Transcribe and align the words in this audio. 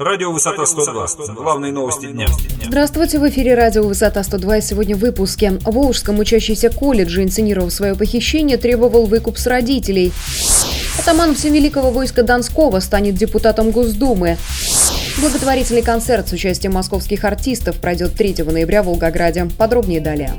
Радио 0.00 0.32
«Высота 0.32 0.62
102». 0.62 1.34
Главные 1.34 1.72
новости 1.72 2.06
дня. 2.06 2.26
Здравствуйте, 2.64 3.18
в 3.18 3.28
эфире 3.28 3.54
радио 3.54 3.82
«Высота 3.82 4.22
102» 4.22 4.58
и 4.58 4.62
сегодня 4.62 4.96
в 4.96 5.00
выпуске. 5.00 5.50
В 5.60 5.72
Волжском 5.72 6.18
учащийся 6.18 6.70
колледжа, 6.70 7.22
инсценировав 7.22 7.70
свое 7.70 7.94
похищение, 7.94 8.56
требовал 8.56 9.04
выкуп 9.04 9.36
с 9.36 9.46
родителей. 9.46 10.10
Атаман 10.98 11.34
Всевеликого 11.34 11.90
войска 11.90 12.22
Донского 12.22 12.80
станет 12.80 13.16
депутатом 13.16 13.72
Госдумы. 13.72 14.38
Благотворительный 15.20 15.82
концерт 15.82 16.30
с 16.30 16.32
участием 16.32 16.72
московских 16.72 17.24
артистов 17.24 17.76
пройдет 17.76 18.14
3 18.14 18.36
ноября 18.44 18.82
в 18.82 18.86
Волгограде. 18.86 19.50
Подробнее 19.58 20.00
далее. 20.00 20.32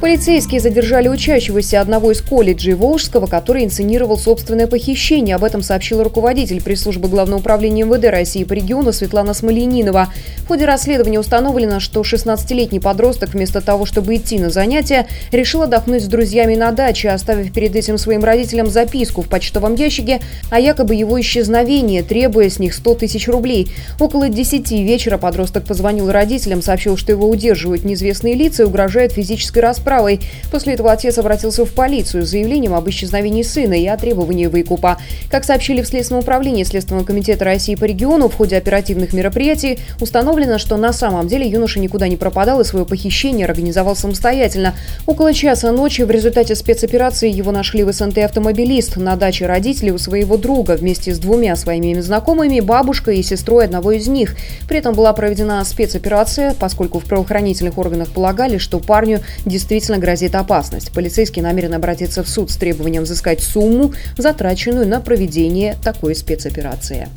Полицейские 0.00 0.62
задержали 0.62 1.08
учащегося 1.08 1.78
одного 1.78 2.12
из 2.12 2.22
колледжей 2.22 2.72
Волжского, 2.72 3.26
который 3.26 3.64
инсценировал 3.64 4.16
собственное 4.16 4.66
похищение. 4.66 5.36
Об 5.36 5.44
этом 5.44 5.62
сообщил 5.62 6.02
руководитель 6.02 6.62
пресс-службы 6.62 7.06
Главного 7.06 7.40
управления 7.40 7.84
МВД 7.84 8.06
России 8.06 8.44
по 8.44 8.54
региону 8.54 8.94
Светлана 8.94 9.34
Смоленинова. 9.34 10.08
В 10.38 10.48
ходе 10.48 10.64
расследования 10.64 11.20
установлено, 11.20 11.80
что 11.80 12.00
16-летний 12.00 12.80
подросток 12.80 13.34
вместо 13.34 13.60
того, 13.60 13.84
чтобы 13.84 14.16
идти 14.16 14.38
на 14.38 14.48
занятия, 14.48 15.06
решил 15.32 15.62
отдохнуть 15.62 16.02
с 16.02 16.06
друзьями 16.06 16.56
на 16.56 16.72
даче, 16.72 17.10
оставив 17.10 17.52
перед 17.52 17.76
этим 17.76 17.98
своим 17.98 18.24
родителям 18.24 18.68
записку 18.70 19.20
в 19.20 19.28
почтовом 19.28 19.74
ящике 19.74 20.20
о 20.50 20.58
якобы 20.58 20.94
его 20.94 21.20
исчезновении, 21.20 22.00
требуя 22.00 22.48
с 22.48 22.58
них 22.58 22.72
100 22.72 22.94
тысяч 22.94 23.28
рублей. 23.28 23.70
Около 23.98 24.30
10 24.30 24.70
вечера 24.72 25.18
подросток 25.18 25.66
позвонил 25.66 26.10
родителям, 26.10 26.62
сообщил, 26.62 26.96
что 26.96 27.12
его 27.12 27.28
удерживают 27.28 27.84
неизвестные 27.84 28.32
лица 28.32 28.62
и 28.62 28.66
угрожают 28.66 29.12
физической 29.12 29.58
расправой 29.58 29.89
расправой. 29.90 30.20
После 30.50 30.74
этого 30.74 30.92
отец 30.92 31.18
обратился 31.18 31.64
в 31.64 31.72
полицию 31.72 32.24
с 32.24 32.30
заявлением 32.30 32.74
об 32.74 32.88
исчезновении 32.88 33.42
сына 33.42 33.74
и 33.74 33.86
о 33.86 33.96
требовании 33.96 34.46
выкупа. 34.46 34.98
Как 35.30 35.44
сообщили 35.44 35.82
в 35.82 35.86
Следственном 35.86 36.22
управлении 36.22 36.64
Следственного 36.64 37.04
комитета 37.04 37.44
России 37.44 37.74
по 37.74 37.84
региону, 37.84 38.28
в 38.28 38.34
ходе 38.36 38.56
оперативных 38.56 39.12
мероприятий 39.12 39.80
установлено, 40.00 40.58
что 40.58 40.76
на 40.76 40.92
самом 40.92 41.26
деле 41.26 41.48
юноша 41.48 41.80
никуда 41.80 42.08
не 42.08 42.16
пропадал 42.16 42.60
и 42.60 42.64
свое 42.64 42.84
похищение 42.84 43.46
организовал 43.46 43.96
самостоятельно. 43.96 44.74
Около 45.06 45.34
часа 45.34 45.72
ночи 45.72 46.02
в 46.02 46.10
результате 46.10 46.54
спецоперации 46.54 47.30
его 47.30 47.50
нашли 47.50 47.82
в 47.82 47.92
СНТ 47.92 48.18
автомобилист 48.18 48.96
на 48.96 49.16
даче 49.16 49.46
родителей 49.46 49.92
у 49.92 49.98
своего 49.98 50.36
друга 50.36 50.72
вместе 50.72 51.14
с 51.14 51.18
двумя 51.18 51.56
своими 51.56 52.00
знакомыми, 52.00 52.60
бабушкой 52.60 53.18
и 53.18 53.22
сестрой 53.22 53.64
одного 53.64 53.92
из 53.92 54.06
них. 54.06 54.36
При 54.68 54.78
этом 54.78 54.94
была 54.94 55.12
проведена 55.12 55.64
спецоперация, 55.64 56.54
поскольку 56.58 57.00
в 57.00 57.04
правоохранительных 57.04 57.76
органах 57.78 58.10
полагали, 58.10 58.58
что 58.58 58.78
парню 58.78 59.20
действительно 59.44 59.79
действительно 59.80 59.98
грозит 59.98 60.34
опасность. 60.34 60.92
Полицейский 60.92 61.40
намерен 61.40 61.72
обратиться 61.72 62.22
в 62.22 62.28
суд 62.28 62.50
с 62.50 62.56
требованием 62.56 63.04
взыскать 63.04 63.42
сумму, 63.42 63.94
затраченную 64.18 64.86
на 64.86 65.00
проведение 65.00 65.76
такой 65.82 66.14
спецоперации. 66.14 67.08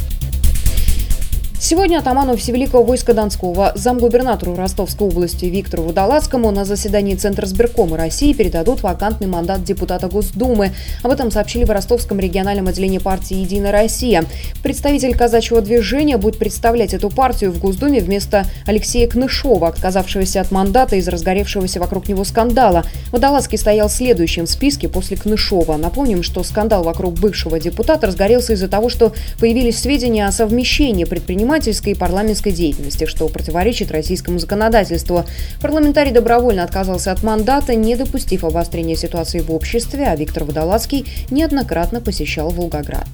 Сегодня 1.65 1.99
атаману 1.99 2.35
Всевеликого 2.35 2.83
войска 2.83 3.13
Донского, 3.13 3.71
замгубернатору 3.73 4.53
Ростовской 4.53 5.07
области 5.07 5.45
Виктору 5.45 5.83
Водолазскому 5.83 6.51
на 6.51 6.65
заседании 6.65 7.15
Центра 7.15 7.45
сберкома 7.45 7.95
России 7.95 8.33
передадут 8.33 8.83
вакантный 8.83 9.27
мандат 9.27 9.63
депутата 9.63 10.09
Госдумы. 10.09 10.71
Об 11.03 11.11
этом 11.11 11.31
сообщили 11.31 11.63
в 11.63 11.71
Ростовском 11.71 12.19
региональном 12.19 12.67
отделении 12.67 12.97
партии 12.97 13.37
«Единая 13.37 13.71
Россия». 13.71 14.25
Представитель 14.61 15.15
казачьего 15.15 15.61
движения 15.61 16.17
будет 16.17 16.37
представлять 16.37 16.93
эту 16.93 17.09
партию 17.09 17.53
в 17.53 17.59
Госдуме 17.59 18.01
вместо 18.01 18.45
Алексея 18.67 19.07
Кнышова, 19.07 19.69
отказавшегося 19.69 20.41
от 20.41 20.51
мандата 20.51 20.97
из 20.97 21.07
разгоревшегося 21.07 21.79
вокруг 21.79 22.09
него 22.09 22.25
скандала. 22.25 22.83
Водолазский 23.13 23.57
стоял 23.57 23.89
следующим 23.89 24.47
в 24.47 24.49
списке 24.49 24.89
после 24.89 25.15
Кнышова. 25.15 25.77
Напомним, 25.77 26.23
что 26.23 26.43
скандал 26.43 26.83
вокруг 26.83 27.13
бывшего 27.13 27.57
депутата 27.57 28.07
разгорелся 28.07 28.51
из-за 28.51 28.67
того, 28.67 28.89
что 28.89 29.13
появились 29.39 29.79
сведения 29.79 30.27
о 30.27 30.33
совмещении 30.33 31.05
предпринимателей 31.05 31.52
предпринимательской 31.53 31.91
и 31.91 31.95
парламентской 31.95 32.51
деятельности, 32.51 33.05
что 33.05 33.27
противоречит 33.27 33.91
российскому 33.91 34.39
законодательству. 34.39 35.23
Парламентарий 35.61 36.11
добровольно 36.11 36.63
отказался 36.63 37.11
от 37.11 37.21
мандата, 37.21 37.75
не 37.75 37.95
допустив 37.95 38.43
обострения 38.43 38.95
ситуации 38.95 39.39
в 39.39 39.51
обществе, 39.51 40.05
а 40.07 40.15
Виктор 40.15 40.45
Водолазский 40.45 41.05
неоднократно 41.29 42.01
посещал 42.01 42.49
Волгоград. 42.49 43.07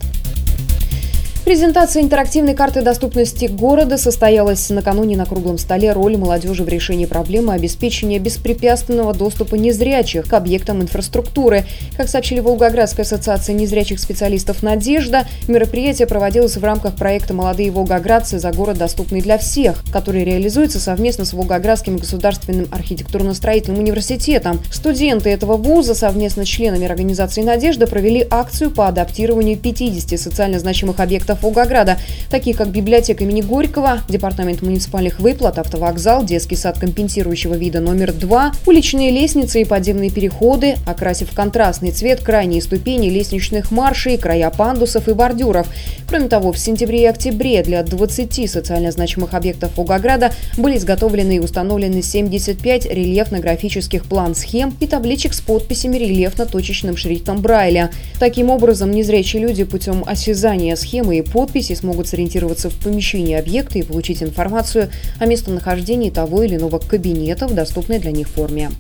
Презентация 1.49 2.03
интерактивной 2.03 2.53
карты 2.53 2.83
доступности 2.83 3.45
города 3.45 3.97
состоялась 3.97 4.69
накануне 4.69 5.17
на 5.17 5.25
круглом 5.25 5.57
столе 5.57 5.93
роли 5.93 6.15
молодежи 6.15 6.63
в 6.63 6.69
решении 6.69 7.07
проблемы 7.07 7.53
обеспечения 7.53 8.19
беспрепятственного 8.19 9.15
доступа 9.15 9.55
незрячих 9.55 10.27
к 10.27 10.33
объектам 10.33 10.79
инфраструктуры. 10.83 11.65
Как 11.97 12.07
сообщили 12.07 12.39
Волгоградская 12.39 13.03
ассоциация 13.03 13.55
незрячих 13.55 13.99
специалистов 13.99 14.61
«Надежда», 14.61 15.25
мероприятие 15.47 16.05
проводилось 16.05 16.55
в 16.55 16.63
рамках 16.63 16.95
проекта 16.95 17.33
«Молодые 17.33 17.71
волгоградцы 17.71 18.37
за 18.37 18.51
город, 18.51 18.77
доступный 18.77 19.21
для 19.21 19.39
всех», 19.39 19.83
который 19.91 20.23
реализуется 20.23 20.79
совместно 20.79 21.25
с 21.25 21.33
Волгоградским 21.33 21.97
государственным 21.97 22.67
архитектурно-строительным 22.71 23.79
университетом. 23.79 24.59
Студенты 24.71 25.31
этого 25.31 25.57
вуза 25.57 25.95
совместно 25.95 26.45
с 26.45 26.47
членами 26.47 26.85
организации 26.85 27.41
«Надежда» 27.41 27.87
провели 27.87 28.27
акцию 28.29 28.69
по 28.69 28.87
адаптированию 28.87 29.57
50 29.57 30.19
социально 30.19 30.59
значимых 30.59 30.99
объектов 30.99 31.38
Волгограда, 31.41 31.97
такие 32.29 32.55
как 32.55 32.69
библиотека 32.69 33.23
имени 33.23 33.41
Горького, 33.41 34.01
департамент 34.09 34.61
муниципальных 34.61 35.19
выплат, 35.19 35.57
автовокзал, 35.57 36.23
детский 36.23 36.55
сад 36.55 36.79
компенсирующего 36.79 37.55
вида 37.55 37.79
номер 37.79 38.13
2, 38.13 38.51
уличные 38.65 39.11
лестницы 39.11 39.61
и 39.61 39.65
подземные 39.65 40.09
переходы, 40.09 40.75
окрасив 40.85 41.33
контрастный 41.33 41.91
цвет 41.91 42.21
крайние 42.21 42.61
ступени 42.61 43.09
лестничных 43.09 43.71
маршей, 43.71 44.17
края 44.17 44.49
пандусов 44.49 45.07
и 45.07 45.13
бордюров. 45.13 45.67
Кроме 46.07 46.27
того, 46.27 46.51
в 46.51 46.57
сентябре 46.57 47.03
и 47.03 47.05
октябре 47.05 47.63
для 47.63 47.83
20 47.83 48.49
социально 48.49 48.91
значимых 48.91 49.33
объектов 49.33 49.77
Волгограда 49.77 50.31
были 50.57 50.77
изготовлены 50.77 51.37
и 51.37 51.39
установлены 51.39 52.01
75 52.01 52.85
рельефно-графических 52.85 54.05
план-схем 54.05 54.75
и 54.79 54.87
табличек 54.87 55.33
с 55.33 55.41
подписями 55.41 55.97
рельефно-точечным 55.97 56.97
шрифтом 56.97 57.41
Брайля. 57.41 57.91
Таким 58.19 58.49
образом, 58.49 58.91
незрячие 58.91 59.41
люди 59.41 59.63
путем 59.63 60.03
осязания 60.05 60.75
схемы 60.75 61.17
и 61.17 61.21
подписи 61.31 61.73
смогут 61.73 62.07
сориентироваться 62.07 62.69
в 62.69 62.75
помещении 62.75 63.35
объекта 63.35 63.79
и 63.79 63.83
получить 63.83 64.23
информацию 64.23 64.89
о 65.19 65.25
местонахождении 65.25 66.09
того 66.09 66.43
или 66.43 66.55
иного 66.55 66.79
кабинета 66.79 67.47
в 67.47 67.53
доступной 67.53 67.99
для 67.99 68.11
них 68.11 68.27
форме. 68.27 68.71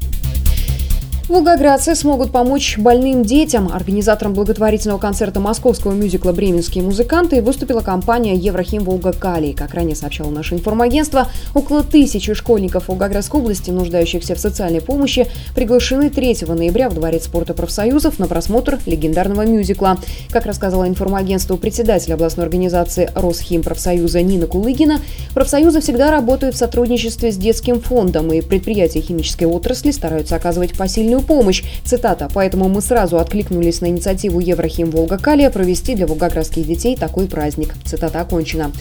Волгоградцы 1.29 1.93
смогут 1.93 2.31
помочь 2.31 2.79
больным 2.79 3.23
детям. 3.23 3.71
Организатором 3.71 4.33
благотворительного 4.33 4.97
концерта 4.97 5.39
московского 5.39 5.91
мюзикла 5.91 6.31
«Бременские 6.31 6.83
музыканты» 6.83 7.43
выступила 7.43 7.81
компания 7.81 8.33
«Еврохим 8.33 8.83
Волга 8.83 9.13
Калий». 9.13 9.53
Как 9.53 9.75
ранее 9.75 9.95
сообщало 9.95 10.31
наше 10.31 10.55
информагентство, 10.55 11.27
около 11.53 11.83
тысячи 11.83 12.33
школьников 12.33 12.87
Волгоградской 12.87 13.41
области, 13.41 13.69
нуждающихся 13.69 14.33
в 14.33 14.39
социальной 14.39 14.81
помощи, 14.81 15.27
приглашены 15.53 16.09
3 16.09 16.45
ноября 16.47 16.89
в 16.89 16.95
Дворец 16.95 17.25
спорта 17.25 17.53
профсоюзов 17.53 18.17
на 18.17 18.25
просмотр 18.25 18.79
легендарного 18.87 19.45
мюзикла. 19.45 19.99
Как 20.31 20.47
рассказала 20.47 20.87
информагентство 20.87 21.57
председатель 21.57 22.11
областной 22.11 22.47
организации 22.47 23.11
«Росхим 23.13 23.61
профсоюза» 23.61 24.23
Нина 24.23 24.47
Кулыгина, 24.47 24.99
профсоюзы 25.35 25.81
всегда 25.81 26.09
работают 26.09 26.55
в 26.55 26.57
сотрудничестве 26.57 27.31
с 27.31 27.37
детским 27.37 27.81
фондом, 27.81 28.33
и 28.33 28.41
предприятия 28.41 29.01
химической 29.01 29.43
отрасли 29.43 29.91
стараются 29.91 30.35
оказывать 30.35 30.75
посильную 30.75 31.18
медицинскую 31.19 31.21
помощь. 31.21 31.63
Цитата. 31.85 32.29
«Поэтому 32.33 32.69
мы 32.69 32.81
сразу 32.81 33.17
откликнулись 33.17 33.81
на 33.81 33.87
инициативу 33.87 34.39
Еврохим 34.39 34.91
Волга-Калия 34.91 35.49
провести 35.49 35.95
для 35.95 36.07
волгоградских 36.07 36.65
детей 36.65 36.95
такой 36.95 37.27
праздник». 37.27 37.73
Цитата 37.85 38.21
окончена. 38.21 38.71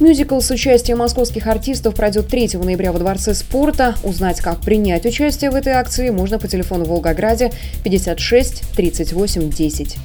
Мюзикл 0.00 0.40
с 0.40 0.50
участием 0.50 0.98
московских 0.98 1.46
артистов 1.46 1.94
пройдет 1.94 2.28
3 2.28 2.58
ноября 2.62 2.92
во 2.92 2.98
Дворце 2.98 3.34
спорта. 3.34 3.94
Узнать, 4.02 4.40
как 4.40 4.60
принять 4.60 5.06
участие 5.06 5.50
в 5.50 5.54
этой 5.54 5.72
акции, 5.72 6.10
можно 6.10 6.38
по 6.38 6.48
телефону 6.48 6.84
в 6.84 6.88
Волгограде 6.88 7.52
56 7.84 8.62
38 8.76 9.50
10. 9.50 9.96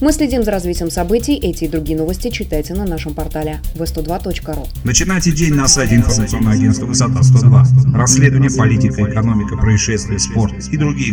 Мы 0.00 0.12
следим 0.12 0.42
за 0.42 0.50
развитием 0.50 0.90
событий. 0.90 1.34
Эти 1.36 1.64
и 1.64 1.68
другие 1.68 1.96
новости 1.98 2.30
читайте 2.30 2.74
на 2.74 2.84
нашем 2.84 3.14
портале 3.14 3.60
v102.ru. 3.74 4.66
Начинайте 4.84 5.30
день 5.30 5.54
на 5.54 5.68
сайте 5.68 5.96
информационного 5.96 6.54
агентства 6.54 6.86
«Высота 6.86 7.20
102». 7.20 7.96
Расследование, 7.96 8.50
политика, 8.50 9.02
экономика, 9.02 9.56
происшествия, 9.56 10.18
спорт 10.18 10.52
и 10.70 10.76
другие 10.76 11.12